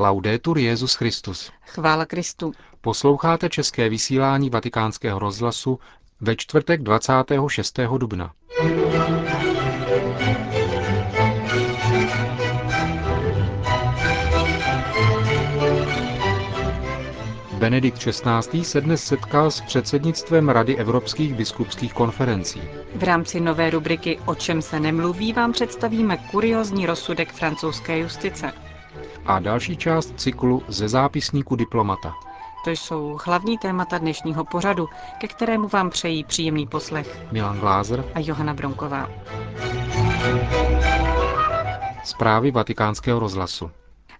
[0.00, 1.50] Laudetur Jezus Christus.
[1.66, 2.52] Chvála Kristu.
[2.80, 5.78] Posloucháte české vysílání Vatikánského rozhlasu
[6.20, 7.80] ve čtvrtek 26.
[7.98, 8.32] dubna.
[17.58, 18.64] Benedikt XVI.
[18.64, 22.62] se dnes setkal s předsednictvem Rady evropských biskupských konferencí.
[22.94, 28.52] V rámci nové rubriky O čem se nemluví vám představíme kuriozní rozsudek francouzské justice.
[29.28, 32.14] A další část cyklu ze zápisníku diplomata.
[32.64, 34.88] To jsou hlavní témata dnešního pořadu,
[35.18, 39.10] ke kterému vám přejí příjemný poslech Milan Glázer a Johana Bronková.
[42.04, 43.70] Zprávy vatikánského rozhlasu.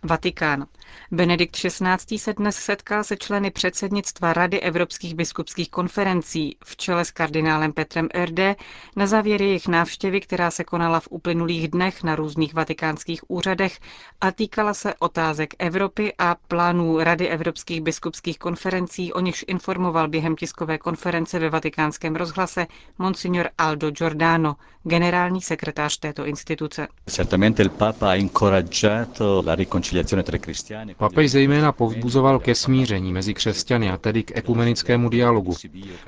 [0.02, 0.66] Vatikán.
[1.10, 2.18] Benedikt XVI.
[2.18, 8.08] se dnes setkal se členy předsednictva Rady evropských biskupských konferencí v čele s kardinálem Petrem
[8.14, 8.56] Erde
[8.96, 13.78] na závěr jejich návštěvy, která se konala v uplynulých dnech na různých vatikánských úřadech
[14.20, 20.36] a týkala se otázek Evropy a plánů Rady evropských biskupských konferencí, o nichž informoval během
[20.36, 22.66] tiskové konference ve vatikánském rozhlase
[22.98, 26.88] monsignor Aldo Giordano, generální sekretář této instituce.
[30.96, 35.54] Papež zejména povzbuzoval ke smíření mezi křesťany a tedy k ekumenickému dialogu.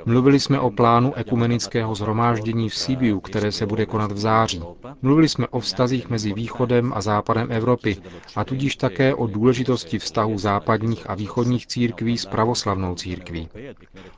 [0.07, 4.61] Mluvili jsme o plánu ekumenického zhromáždění v Sibiu, které se bude konat v září.
[5.03, 7.97] Mluvili jsme o vztazích mezi východem a západem Evropy
[8.37, 13.49] a tudíž také o důležitosti vztahů západních a východních církví s pravoslavnou církví.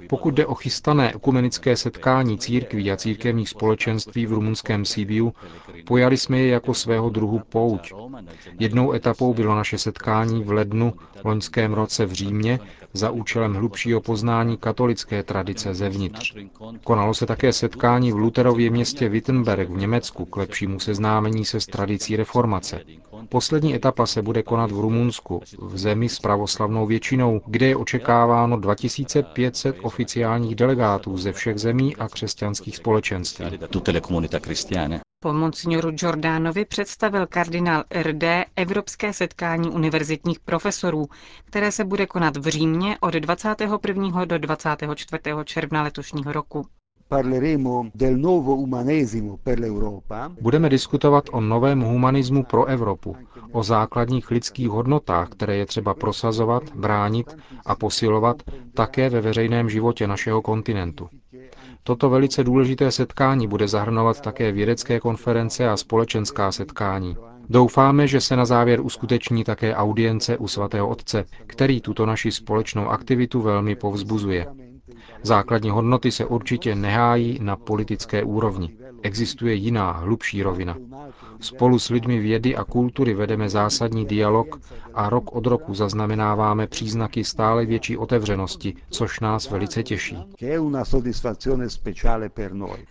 [0.09, 5.33] Pokud jde o chystané ekumenické setkání církví a církevních společenství v rumunském Sibiu,
[5.85, 7.93] pojali jsme je jako svého druhu pouť.
[8.61, 10.93] Jednou etapou bylo naše setkání v lednu
[11.25, 12.61] loňském roce v Římě
[12.93, 16.37] za účelem hlubšího poznání katolické tradice zevnitř.
[16.85, 21.67] Konalo se také setkání v Luterově městě Wittenberg v Německu k lepšímu seznámení se s
[21.67, 22.81] tradicí reformace.
[23.29, 28.57] Poslední etapa se bude konat v Rumunsku, v zemi s pravoslavnou většinou, kde je očekáváno
[28.61, 33.47] 2500 oficiálních delegátů ze všech zemí a křesťanských společenství.
[35.23, 38.25] Po monsignoru Jordánovi představil kardinál RD
[38.57, 41.07] Evropské setkání univerzitních profesorů,
[41.45, 44.25] které se bude konat v Římě od 21.
[44.25, 45.23] do 24.
[45.45, 46.67] června letošního roku.
[50.41, 53.17] Budeme diskutovat o novém humanismu pro Evropu,
[53.53, 58.43] o základních lidských hodnotách, které je třeba prosazovat, bránit a posilovat
[58.75, 61.09] také ve veřejném životě našeho kontinentu.
[61.85, 67.17] Toto velice důležité setkání bude zahrnovat také vědecké konference a společenská setkání.
[67.49, 72.89] Doufáme, že se na závěr uskuteční také audience u svatého otce, který tuto naši společnou
[72.89, 74.47] aktivitu velmi povzbuzuje.
[75.23, 78.77] Základní hodnoty se určitě nehájí na politické úrovni.
[79.03, 80.77] Existuje jiná, hlubší rovina.
[81.41, 84.61] Spolu s lidmi vědy a kultury vedeme zásadní dialog
[84.95, 90.19] a rok od roku zaznamenáváme příznaky stále větší otevřenosti, což nás velice těší.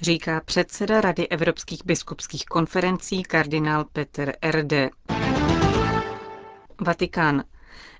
[0.01, 4.89] Říká předseda Rady evropských biskupských konferencí kardinál Peter Erde.
[6.81, 7.44] Vatikán.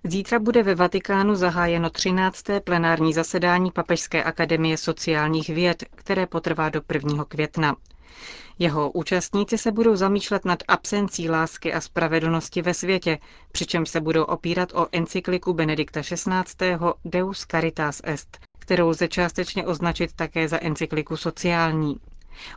[0.04, 2.44] Zítra bude ve Vatikánu zahájeno 13.
[2.64, 7.26] plenární zasedání Papežské akademie sociálních věd, které potrvá do 1.
[7.26, 7.76] května.
[8.60, 13.20] Jeho účastníci se budou zamýšlet nad absencí lásky a spravedlnosti ve světě,
[13.52, 16.78] přičemž se budou opírat o encykliku Benedikta XVI.
[17.06, 21.96] Deus Caritas Est, kterou lze částečně označit také za encykliku sociální.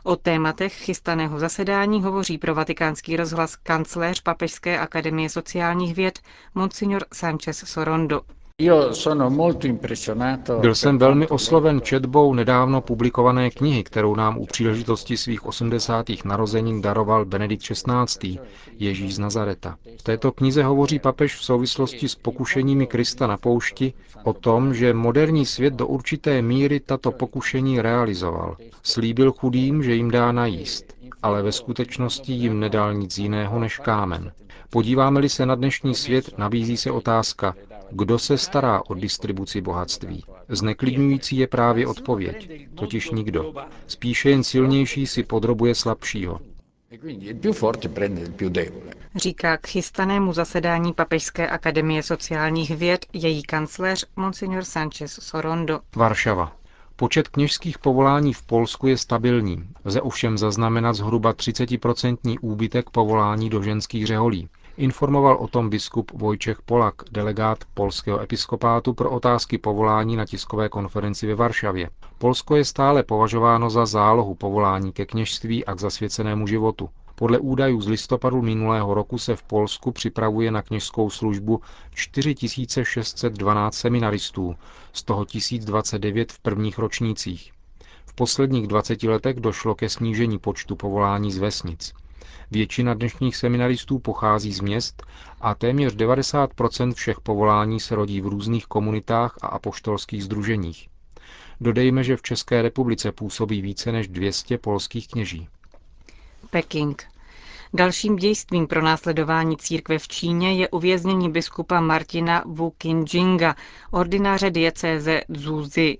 [0.03, 6.19] O tématech chystaného zasedání hovoří pro vatikánský rozhlas kancléř Papežské akademie sociálních věd
[6.55, 8.21] Monsignor Sanchez Sorondo.
[10.61, 16.05] Byl jsem velmi osloven četbou nedávno publikované knihy, kterou nám u příležitosti svých 80.
[16.25, 18.39] narozenin daroval Benedikt XVI.
[18.79, 19.77] Ježíš z Nazareta.
[19.99, 24.93] V této knize hovoří papež v souvislosti s pokušeními Krista na poušti o tom, že
[24.93, 28.57] moderní svět do určité míry tato pokušení realizoval.
[28.83, 34.31] Slíbil chudým, že jim dá najíst, ale ve skutečnosti jim nedal nic jiného než kámen.
[34.69, 37.55] Podíváme-li se na dnešní svět, nabízí se otázka,
[37.91, 40.23] kdo se stará o distribuci bohatství?
[40.49, 43.53] Zneklidňující je právě odpověď, totiž nikdo.
[43.87, 46.39] Spíše jen silnější si podrobuje slabšího.
[49.15, 55.79] Říká k chystanému zasedání Papežské akademie sociálních věd její kancléř Monsignor Sanchez Sorondo.
[55.95, 56.55] Varšava.
[56.95, 59.67] Počet kněžských povolání v Polsku je stabilní.
[59.85, 64.49] Lze ovšem zaznamenat zhruba 30% úbytek povolání do ženských řeholí.
[64.77, 71.27] Informoval o tom biskup Vojčech Polak, delegát polského episkopátu pro otázky povolání na tiskové konferenci
[71.27, 71.89] ve Varšavě.
[72.17, 76.89] Polsko je stále považováno za zálohu povolání ke kněžství a k zasvěcenému životu.
[77.15, 81.61] Podle údajů z listopadu minulého roku se v Polsku připravuje na kněžskou službu
[81.93, 84.55] 4612 seminaristů,
[84.93, 87.51] z toho 1029 v prvních ročnících.
[88.05, 91.93] V posledních 20 letech došlo ke snížení počtu povolání z vesnic.
[92.51, 95.03] Většina dnešních seminaristů pochází z měst
[95.41, 100.87] a téměř 90% všech povolání se rodí v různých komunitách a apoštolských združeních.
[101.61, 105.47] Dodejme, že v České republice působí více než 200 polských kněží.
[106.49, 107.03] Peking.
[107.73, 113.55] Dalším dějstvím pro následování církve v Číně je uvěznění biskupa Martina Wu Qinjinga,
[113.91, 115.97] ordináře diecéze Zhuzi.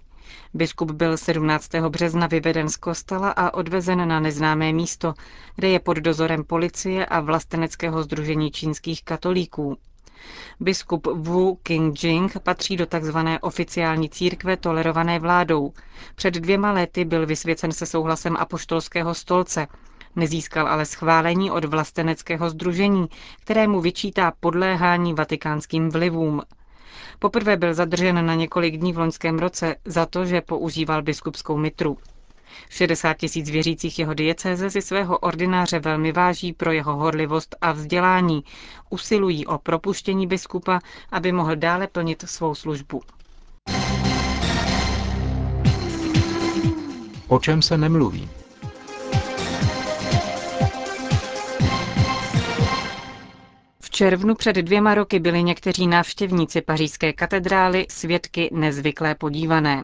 [0.53, 1.69] Biskup byl 17.
[1.89, 5.13] března vyveden z kostela a odvezen na neznámé místo,
[5.55, 9.77] kde je pod dozorem policie a vlasteneckého združení čínských katolíků.
[10.59, 13.17] Biskup Wu Qingjing patří do tzv.
[13.41, 15.73] oficiální církve tolerované vládou.
[16.15, 19.67] Před dvěma lety byl vysvěcen se souhlasem apoštolského stolce,
[20.15, 23.07] Nezískal ale schválení od vlasteneckého združení,
[23.41, 26.41] kterému vyčítá podléhání vatikánským vlivům.
[27.19, 31.97] Poprvé byl zadržen na několik dní v loňském roce za to, že používal biskupskou mitru.
[32.69, 38.43] 60 tisíc věřících jeho diecéze si svého ordináře velmi váží pro jeho horlivost a vzdělání.
[38.89, 40.79] Usilují o propuštění biskupa,
[41.11, 43.01] aby mohl dále plnit svou službu.
[47.27, 48.29] O čem se nemluví?
[53.95, 59.83] Červnu před dvěma roky byli někteří návštěvníci pařížské katedrály svědky nezvyklé podívané.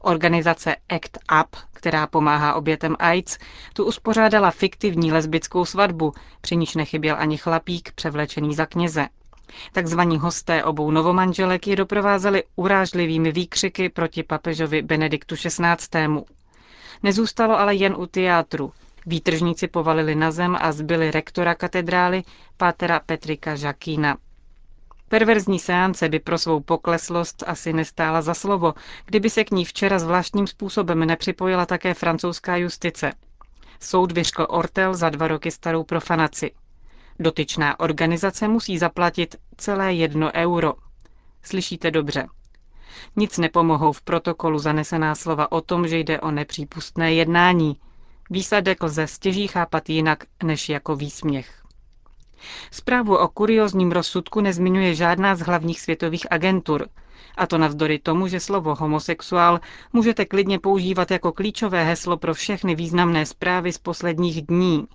[0.00, 3.38] Organizace ACT UP, která pomáhá obětem AIDS,
[3.72, 9.08] tu uspořádala fiktivní lesbickou svatbu, při níž nechyběl ani chlapík převlečený za kněze.
[9.72, 16.08] Takzvaní hosté obou novomanželek je doprovázeli urážlivými výkřiky proti papežovi Benediktu XVI.
[17.02, 18.72] Nezůstalo ale jen u teátru.
[19.06, 22.22] Výtržníci povalili na zem a zbyli rektora katedrály,
[22.56, 24.16] pátera Petrika Žakína.
[25.08, 29.98] Perverzní seance by pro svou pokleslost asi nestála za slovo, kdyby se k ní včera
[29.98, 33.12] zvláštním způsobem nepřipojila také francouzská justice.
[33.80, 36.50] Soud vyškl Ortel za dva roky starou profanaci.
[37.20, 40.74] Dotyčná organizace musí zaplatit celé jedno euro.
[41.42, 42.26] Slyšíte dobře.
[43.16, 47.76] Nic nepomohou v protokolu zanesená slova o tom, že jde o nepřípustné jednání–
[48.32, 51.62] Výsledek lze stěží chápat jinak než jako výsměch.
[52.70, 56.88] Zprávu o kuriozním rozsudku nezmiňuje žádná z hlavních světových agentur,
[57.36, 59.60] a to navzdory tomu, že slovo homosexuál
[59.92, 64.86] můžete klidně používat jako klíčové heslo pro všechny významné zprávy z posledních dní.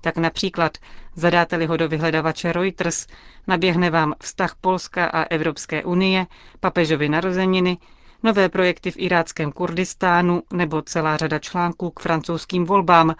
[0.00, 0.78] Tak například
[1.14, 3.06] zadáte-li ho do vyhledavače Reuters,
[3.46, 6.26] naběhne vám vztah Polska a Evropské unie,
[6.60, 7.78] papežovy narozeniny
[8.22, 13.14] nové projekty v iráckém Kurdistánu nebo celá řada článků k francouzským volbám.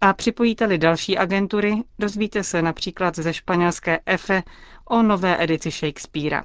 [0.00, 4.42] A připojíte-li další agentury, dozvíte se například ze španělské EFE
[4.84, 6.44] o nové edici Shakespearea.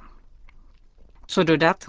[1.26, 1.84] Co dodat?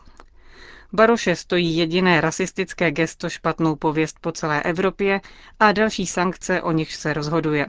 [0.93, 5.21] Baroše stojí jediné rasistické gesto špatnou pověst po celé Evropě
[5.59, 7.65] a další sankce, o nich se rozhoduje.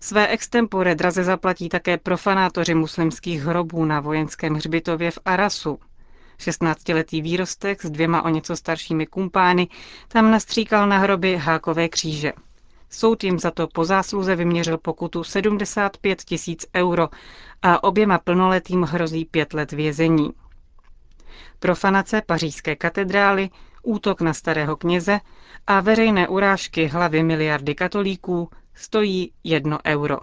[0.00, 5.78] Své extempore draze zaplatí také profanátoři muslimských hrobů na vojenském hřbitově v Arasu.
[6.38, 9.68] 16-letý výrostek s dvěma o něco staršími kumpány
[10.08, 12.32] tam nastříkal na hroby hákové kříže.
[12.90, 17.08] Soud jim za to po zásluze vyměřil pokutu 75 tisíc euro
[17.62, 20.30] a oběma plnoletým hrozí pět let vězení.
[21.58, 23.50] Profanace pařížské katedrály,
[23.82, 25.20] útok na starého kněze
[25.66, 30.18] a veřejné urážky hlavy miliardy katolíků stojí jedno euro.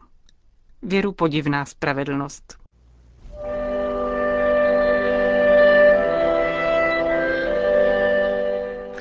[0.81, 2.64] Věru podivná spravedlnost.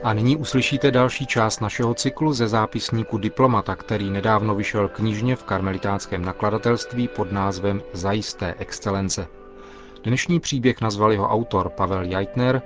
[0.05, 5.45] A nyní uslyšíte další část našeho cyklu ze zápisníku Diplomata, který nedávno vyšel knižně v
[5.45, 9.27] karmelitánském nakladatelství pod názvem Zajisté excelence.
[10.05, 12.63] Dnešní příběh nazval jeho autor Pavel Jajtner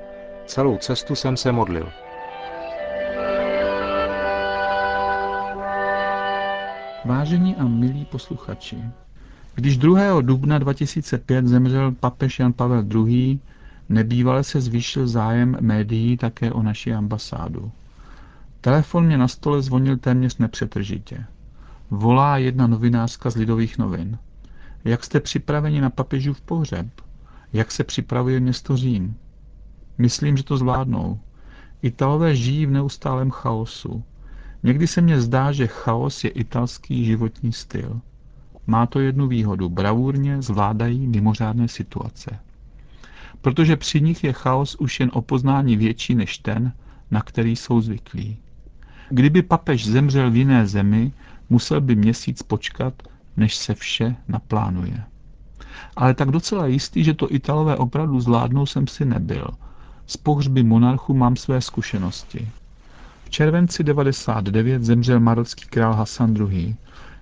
[0.46, 1.88] Celou cestu jsem se modlil.
[7.04, 8.76] Vážení a milí posluchači,
[9.54, 10.20] když 2.
[10.20, 13.38] dubna 2005 zemřel papež Jan Pavel II.,
[13.88, 17.70] Nebývale se zvýšil zájem médií také o naši ambasádu.
[18.60, 21.24] Telefon mě na stole zvonil téměř nepřetržitě.
[21.90, 24.18] Volá jedna novinářka z Lidových novin.
[24.84, 26.86] Jak jste připraveni na papežův pohřeb?
[27.52, 29.16] Jak se připravuje město Řím?
[29.98, 31.18] Myslím, že to zvládnou.
[31.82, 34.04] Italové žijí v neustálém chaosu.
[34.62, 38.00] Někdy se mně zdá, že chaos je italský životní styl.
[38.66, 39.68] Má to jednu výhodu.
[39.68, 42.38] Bravurně zvládají mimořádné situace
[43.42, 46.72] protože při nich je chaos už jen o poznání větší než ten,
[47.10, 48.36] na který jsou zvyklí.
[49.10, 51.12] Kdyby papež zemřel v jiné zemi,
[51.50, 52.94] Musel by měsíc počkat,
[53.36, 55.04] než se vše naplánuje.
[55.96, 59.48] Ale tak docela jistý, že to Italové opravdu zvládnou, jsem si nebyl.
[60.06, 62.48] Z pohřby monarchu mám své zkušenosti.
[63.24, 66.76] V červenci 99 zemřel marocký král Hasan II.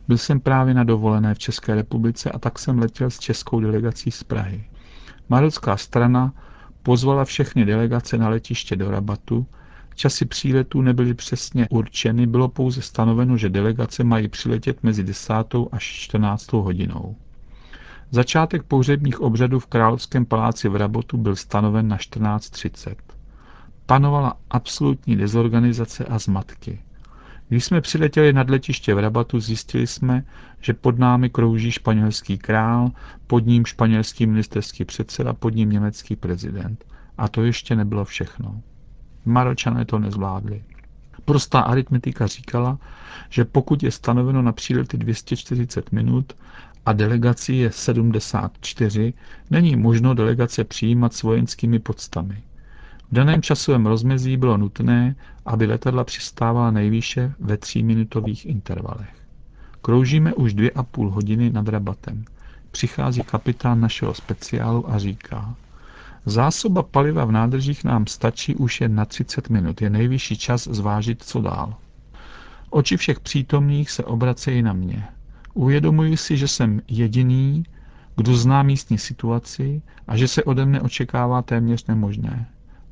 [0.08, 4.10] Byl jsem právě na dovolené v České republice a tak jsem letěl s českou delegací
[4.10, 4.64] z Prahy.
[5.28, 6.32] Marocká strana
[6.82, 9.46] pozvala všechny delegace na letiště do Rabatu.
[9.94, 15.32] Časy příletů nebyly přesně určeny, bylo pouze stanoveno, že delegace mají přiletět mezi 10.
[15.72, 16.52] až 14.
[16.52, 17.16] hodinou.
[18.10, 22.94] Začátek pohřebních obřadů v Královském paláci v Rabotu byl stanoven na 14.30.
[23.86, 26.82] Panovala absolutní dezorganizace a zmatky.
[27.48, 30.24] Když jsme přiletěli nad letiště v Rabatu, zjistili jsme,
[30.60, 32.90] že pod námi krouží španělský král,
[33.26, 36.84] pod ním španělský ministerský předseda, pod ním německý prezident.
[37.18, 38.60] A to ještě nebylo všechno.
[39.24, 40.62] Maročané to nezvládli.
[41.24, 42.78] Prostá aritmetika říkala,
[43.30, 46.32] že pokud je stanoveno na přílety 240 minut
[46.86, 49.14] a delegaci je 74,
[49.50, 52.42] není možno delegace přijímat s vojenskými podstami.
[53.10, 59.14] V daném časovém rozmezí bylo nutné, aby letadla přistávala nejvýše ve tříminutových intervalech.
[59.82, 62.24] Kroužíme už dvě a půl hodiny nad rabatem.
[62.70, 65.54] Přichází kapitán našeho speciálu a říká,
[66.26, 69.82] zásoba paliva v nádržích nám stačí už jen na 30 minut.
[69.82, 71.74] Je nejvyšší čas zvážit, co dál.
[72.70, 75.04] Oči všech přítomných se obracejí na mě.
[75.54, 77.64] Uvědomuji si, že jsem jediný,
[78.16, 82.46] kdo zná místní situaci a že se ode mne očekává téměř nemožné.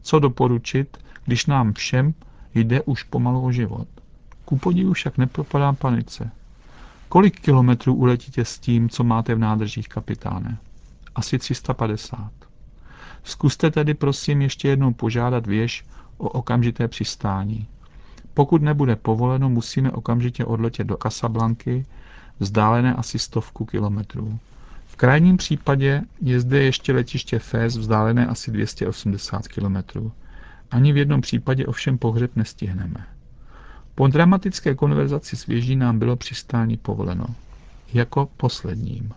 [0.04, 2.14] Co doporučit, když nám všem
[2.54, 3.88] jde už pomalu o život?
[4.44, 6.30] Ku podivu však nepropadám panice.
[7.08, 10.58] Kolik kilometrů uletíte s tím, co máte v nádržích, kapitáne?
[11.14, 12.30] Asi 350.
[13.24, 15.84] Zkuste tedy prosím ještě jednou požádat věž
[16.18, 17.66] o okamžité přistání.
[18.34, 21.86] Pokud nebude povoleno, musíme okamžitě odletět do Casablanky,
[22.38, 24.38] vzdálené asi stovku kilometrů.
[24.86, 29.76] V krajním případě je zde ještě letiště Fez, vzdálené asi 280 km.
[30.70, 33.06] Ani v jednom případě ovšem pohřeb nestihneme.
[33.94, 37.26] Po dramatické konverzaci s věží nám bylo přistání povoleno.
[37.92, 39.12] Jako posledním.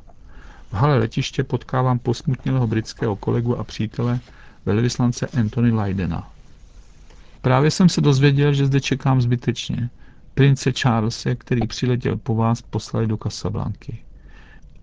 [0.72, 4.20] V hale letiště potkávám posmutnělého britského kolegu a přítele
[4.66, 6.32] velvyslance Anthony Lydena.
[7.42, 9.90] Právě jsem se dozvěděl, že zde čekám zbytečně.
[10.34, 13.98] Prince Charlese, který přiletěl po vás, poslali do Casablanky.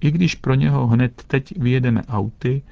[0.04, 2.62] I když pro něho hned teď vyjedeme auty,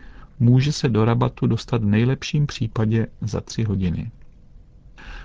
[0.41, 4.11] může se do rabatu dostat v nejlepším případě za tři hodiny.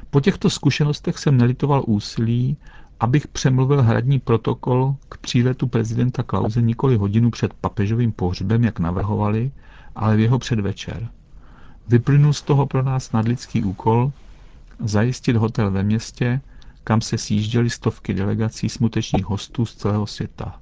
[0.10, 2.58] Po těchto zkušenostech jsem nelitoval úsilí,
[3.00, 9.52] abych přemluvil hradní protokol k příletu prezidenta Klauze nikoli hodinu před papežovým pohřbem, jak navrhovali,
[9.96, 11.10] ale v jeho předvečer.
[11.88, 14.12] Vyplynul z toho pro nás nadlidský úkol
[14.80, 16.42] zajistit hotel ve městě,
[16.84, 20.60] kam se sjížděly stovky delegací smutečných hostů z celého světa.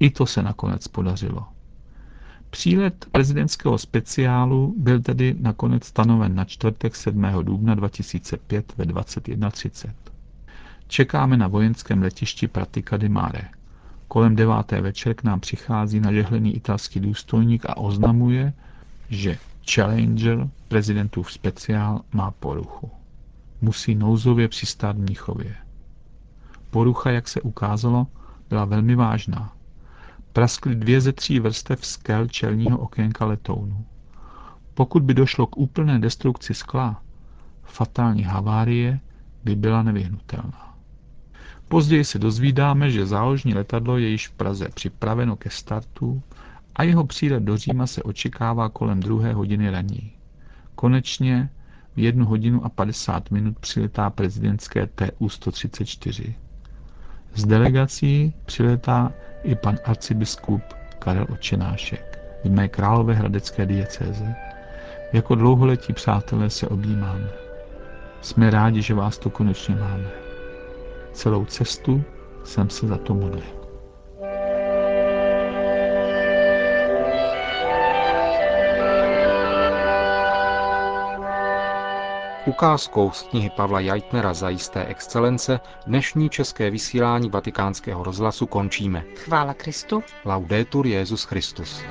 [0.00, 1.46] I to se nakonec podařilo.
[2.50, 7.22] Přílet prezidentského speciálu byl tedy nakonec stanoven na čtvrtek 7.
[7.42, 9.90] dubna 2005 ve 21.30.
[10.86, 13.42] Čekáme na vojenském letišti Pratica di Mare.
[14.08, 18.52] Kolem deváté večer k nám přichází nažehlený italský důstojník a oznamuje,
[19.10, 19.38] že
[19.74, 22.90] Challenger, prezidentův speciál, má poruchu.
[23.60, 25.54] Musí nouzově přistát v Mnichově.
[26.70, 28.06] Porucha, jak se ukázalo,
[28.48, 29.52] byla velmi vážná
[30.32, 33.84] praskly dvě ze tří vrstev skel čelního okénka letounu.
[34.74, 37.02] Pokud by došlo k úplné destrukci skla,
[37.64, 39.00] fatální havárie
[39.44, 40.76] by byla nevyhnutelná.
[41.68, 46.22] Později se dozvídáme, že záložní letadlo je již v Praze připraveno ke startu
[46.76, 50.12] a jeho přílet do Říma se očekává kolem druhé hodiny raní.
[50.74, 51.50] Konečně
[51.96, 56.34] v jednu hodinu a 50 minut přiletá prezidentské TU-134.
[57.34, 60.62] Z delegací přiletá i pan arcibiskup
[60.98, 64.34] Karel Očenášek v mé královéhradecké diecéze.
[65.12, 67.28] Jako dlouholetí přátelé se objímáme.
[68.20, 70.08] Jsme rádi, že vás tu konečně máme.
[71.12, 72.02] Celou cestu
[72.44, 73.57] jsem se za to modlil.
[82.48, 89.04] Ukázkou z knihy Pavla Jajtnera za jisté excelence dnešní české vysílání vatikánského rozhlasu končíme.
[89.16, 90.02] Chvála Kristu.
[90.24, 91.82] Laudetur Jezus Christus.